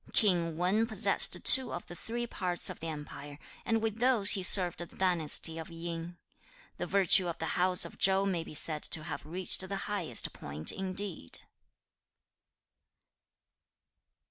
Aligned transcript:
'King 0.13 0.57
Wan 0.57 0.87
possessed 0.87 1.43
two 1.45 1.71
of 1.71 1.85
the 1.85 1.93
three 1.93 2.25
parts 2.25 2.71
of 2.71 2.79
the 2.79 2.87
empire, 2.87 3.37
and 3.63 3.83
with 3.83 3.99
those 3.99 4.31
he 4.31 4.41
served 4.41 4.79
the 4.79 4.87
dynasty 4.87 5.59
of 5.59 5.69
Yin. 5.69 6.17
The 6.77 6.87
virtue 6.87 7.27
of 7.27 7.37
the 7.37 7.53
house 7.53 7.85
of 7.85 7.99
Chau 7.99 8.25
may 8.25 8.43
be 8.43 8.55
said 8.55 8.81
to 8.81 9.03
have 9.03 9.23
reached 9.27 9.61
the 9.69 9.75
highest 9.85 10.33
point 10.33 10.71
indeed.' 10.71 11.37